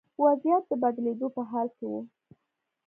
وضعیت 0.23 0.63
د 0.67 0.71
بدلېدو 0.81 1.27
په 1.35 1.41
حال 1.49 1.67
کې 1.77 1.85
و. 1.91 1.93